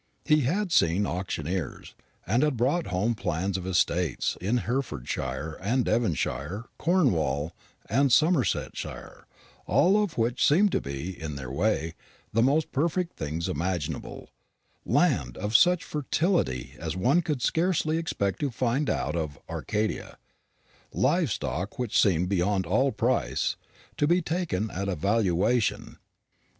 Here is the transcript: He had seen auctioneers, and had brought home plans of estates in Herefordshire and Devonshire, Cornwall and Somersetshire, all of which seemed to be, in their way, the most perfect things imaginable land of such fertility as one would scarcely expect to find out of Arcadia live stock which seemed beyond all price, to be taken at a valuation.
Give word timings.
He 0.25 0.41
had 0.41 0.71
seen 0.71 1.05
auctioneers, 1.05 1.93
and 2.25 2.41
had 2.41 2.57
brought 2.57 2.87
home 2.87 3.13
plans 3.13 3.55
of 3.55 3.67
estates 3.67 4.35
in 4.41 4.57
Herefordshire 4.65 5.59
and 5.61 5.85
Devonshire, 5.85 6.65
Cornwall 6.79 7.55
and 7.87 8.11
Somersetshire, 8.11 9.27
all 9.67 10.01
of 10.03 10.17
which 10.17 10.43
seemed 10.43 10.71
to 10.71 10.81
be, 10.81 11.11
in 11.21 11.35
their 11.35 11.51
way, 11.51 11.93
the 12.33 12.41
most 12.41 12.71
perfect 12.71 13.15
things 13.15 13.47
imaginable 13.47 14.31
land 14.85 15.37
of 15.37 15.55
such 15.55 15.83
fertility 15.83 16.73
as 16.79 16.95
one 16.95 17.21
would 17.27 17.43
scarcely 17.43 17.99
expect 17.99 18.39
to 18.39 18.49
find 18.49 18.89
out 18.89 19.15
of 19.15 19.37
Arcadia 19.47 20.17
live 20.91 21.29
stock 21.31 21.77
which 21.77 22.01
seemed 22.01 22.27
beyond 22.27 22.65
all 22.65 22.91
price, 22.91 23.55
to 23.97 24.07
be 24.07 24.19
taken 24.19 24.71
at 24.71 24.89
a 24.89 24.95
valuation. 24.95 25.97